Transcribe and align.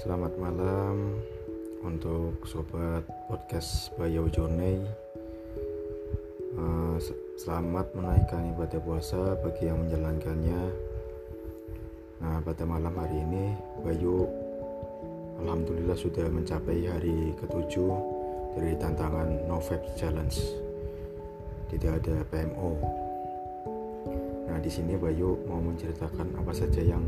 Selamat 0.00 0.32
malam 0.40 1.20
untuk 1.84 2.40
sobat 2.48 3.04
podcast 3.28 3.92
Bayau 4.00 4.24
Jonei. 4.32 4.80
Uh, 6.56 6.96
selamat 7.36 7.92
menaikkan 7.92 8.56
ibadah 8.56 8.80
puasa 8.80 9.36
bagi 9.44 9.68
yang 9.68 9.84
menjalankannya. 9.84 10.62
Nah, 12.24 12.40
pada 12.40 12.64
malam 12.64 12.96
hari 12.96 13.20
ini 13.20 13.52
Bayu 13.84 14.24
Alhamdulillah 15.44 15.98
sudah 16.00 16.24
mencapai 16.32 16.88
hari 16.88 17.36
ketujuh 17.36 17.92
dari 18.56 18.72
tantangan 18.80 19.44
No 19.44 19.60
Challenge. 20.00 20.38
Tidak 21.68 21.92
ada 22.00 22.24
PMO. 22.32 22.70
Nah, 24.48 24.56
di 24.56 24.72
sini 24.72 24.96
Bayu 24.96 25.36
mau 25.44 25.60
menceritakan 25.60 26.40
apa 26.40 26.52
saja 26.56 26.80
yang 26.80 27.04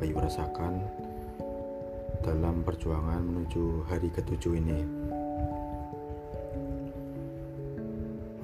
Bayu 0.00 0.16
rasakan 0.16 1.01
dalam 2.22 2.62
perjuangan 2.62 3.18
menuju 3.18 3.90
hari 3.90 4.08
ketujuh 4.14 4.54
ini. 4.62 4.80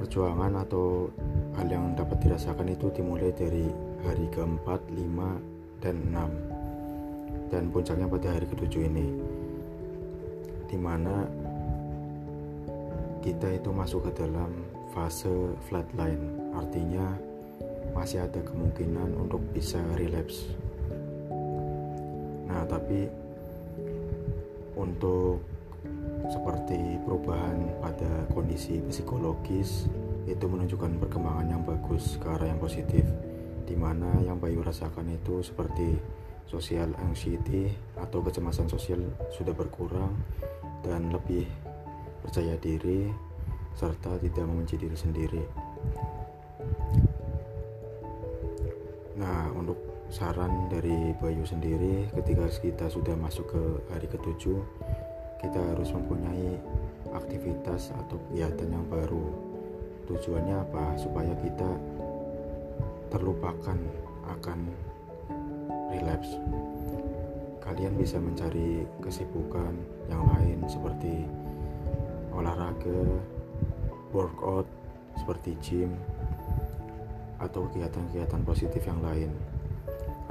Perjuangan 0.03 0.63
atau 0.67 1.11
hal 1.55 1.67
yang 1.71 1.95
dapat 1.95 2.19
dirasakan 2.23 2.75
itu 2.75 2.91
dimulai 2.91 3.31
dari 3.35 3.67
hari 4.03 4.27
keempat, 4.35 4.83
lima, 4.95 5.39
dan 5.79 5.99
enam, 6.11 6.31
dan 7.51 7.71
puncaknya 7.71 8.11
pada 8.11 8.35
hari 8.35 8.47
ketujuh 8.51 8.83
ini, 8.87 9.07
di 10.67 10.79
mana 10.79 11.27
kita 13.23 13.59
itu 13.59 13.71
masuk 13.71 14.11
ke 14.11 14.23
dalam 14.23 14.51
fase 14.95 15.55
flatline, 15.71 16.51
artinya 16.55 17.15
masih 17.95 18.23
ada 18.27 18.43
kemungkinan 18.43 19.15
untuk 19.19 19.43
bisa 19.55 19.83
relapse. 19.99 20.51
Nah, 22.49 22.65
tapi 22.65 23.28
untuk 24.79 25.43
seperti 26.31 27.03
perubahan 27.03 27.83
pada 27.83 28.27
kondisi 28.31 28.79
psikologis 28.87 29.91
itu 30.31 30.45
menunjukkan 30.45 31.03
perkembangan 31.03 31.47
yang 31.51 31.63
bagus 31.65 32.21
ke 32.21 32.27
arah 32.29 32.47
yang 32.47 32.61
positif 32.61 33.03
di 33.69 33.77
mana 33.77 34.09
yang 34.25 34.41
Bayu 34.41 34.65
rasakan 34.65 35.13
itu 35.13 35.45
seperti 35.45 35.99
social 36.49 36.89
anxiety 37.05 37.69
atau 38.01 38.25
kecemasan 38.25 38.69
sosial 38.73 39.05
sudah 39.29 39.53
berkurang 39.53 40.17
dan 40.81 41.13
lebih 41.13 41.45
percaya 42.25 42.57
diri 42.57 43.13
serta 43.77 44.17
tidak 44.19 44.45
membenci 44.49 44.81
diri 44.81 44.97
sendiri. 44.97 45.45
Nah, 49.21 49.53
untuk 49.53 49.88
saran 50.09 50.73
dari 50.73 51.13
Bayu 51.21 51.45
sendiri 51.45 52.09
ketika 52.17 52.49
kita 52.49 52.87
sudah 52.89 53.13
masuk 53.17 53.53
ke 53.53 53.63
hari 53.93 54.09
ketujuh 54.09 54.61
kita 55.39 55.61
harus 55.63 55.95
mempunyai 55.95 56.59
aktivitas 57.15 57.95
atau 57.95 58.19
kegiatan 58.29 58.69
yang 58.75 58.87
baru. 58.91 59.23
Tujuannya 60.11 60.57
apa? 60.67 60.99
Supaya 60.99 61.31
kita 61.39 61.71
terlupakan 63.15 63.79
akan 64.27 64.59
relapse. 65.95 66.35
Kalian 67.63 67.95
bisa 68.01 68.19
mencari 68.19 68.83
kesibukan 68.99 69.73
yang 70.11 70.25
lain 70.27 70.65
seperti 70.67 71.29
olahraga 72.33 73.23
workout 74.11 74.67
seperti 75.21 75.53
gym 75.61 75.93
atau 77.39 77.69
kegiatan-kegiatan 77.71 78.43
positif 78.43 78.83
yang 78.89 78.99
lain 79.05 79.31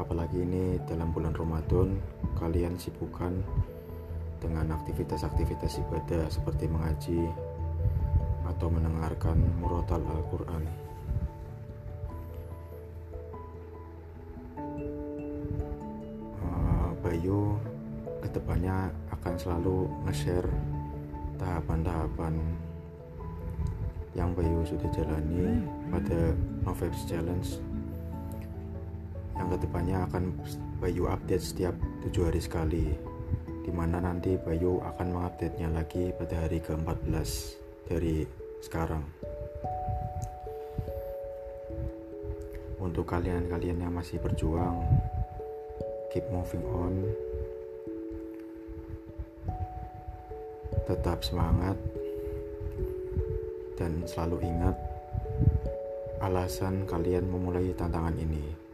apalagi 0.07 0.39
ini 0.39 0.79
dalam 0.87 1.11
bulan 1.11 1.35
Ramadan 1.35 1.99
kalian 2.39 2.79
sibukkan 2.79 3.43
dengan 4.39 4.71
aktivitas-aktivitas 4.71 5.83
ibadah 5.83 6.31
seperti 6.31 6.71
mengaji 6.71 7.27
atau 8.47 8.71
mendengarkan 8.71 9.35
murotal 9.59 9.99
Al-Quran. 10.07 10.63
Uh, 16.39 16.95
Bayu 17.03 17.59
ke 18.23 18.31
depannya 18.31 18.87
akan 19.11 19.35
selalu 19.35 19.91
nge-share 20.07 20.47
tahapan-tahapan 21.35 22.39
yang 24.15 24.31
Bayu 24.31 24.63
sudah 24.63 24.87
jalani 24.95 25.67
pada 25.91 26.31
November 26.63 26.95
Challenge 27.03 27.76
yang 29.37 29.47
ke 29.53 29.57
depannya 29.61 29.97
akan 30.09 30.23
Bayu 30.77 31.09
update 31.09 31.41
setiap 31.41 31.73
tujuh 32.05 32.29
hari 32.29 32.41
sekali 32.41 32.85
di 33.65 33.71
mana 33.73 34.01
nanti 34.01 34.37
Bayu 34.37 34.79
akan 34.79 35.07
mengupdate-nya 35.13 35.69
lagi 35.73 36.13
pada 36.15 36.45
hari 36.45 36.63
ke-14 36.63 37.29
dari 37.89 38.23
sekarang. 38.61 39.03
Untuk 42.77 43.09
kalian-kalian 43.09 43.83
yang 43.83 43.93
masih 43.93 44.21
berjuang 44.21 44.85
keep 46.13 46.23
moving 46.31 46.63
on. 46.71 46.95
Tetap 50.87 51.19
semangat 51.19 51.75
dan 53.75 54.07
selalu 54.07 54.47
ingat 54.47 54.77
alasan 56.23 56.87
kalian 56.87 57.27
memulai 57.27 57.75
tantangan 57.75 58.15
ini 58.15 58.66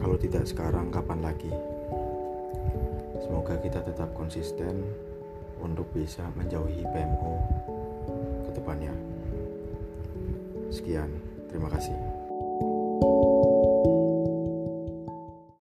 Kalau 0.00 0.16
tidak 0.16 0.48
sekarang, 0.48 0.88
kapan 0.88 1.20
lagi? 1.20 1.52
Semoga 3.20 3.60
kita 3.60 3.84
tetap 3.84 4.08
konsisten 4.16 4.80
untuk 5.60 5.84
bisa 5.92 6.24
menjauhi 6.40 6.88
PMO 6.88 7.36
ke 8.48 8.50
depannya. 8.56 8.96
Sekian, 10.72 11.12
terima 11.52 11.68
kasih. 11.68 12.29